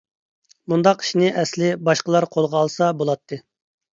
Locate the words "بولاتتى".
3.03-3.39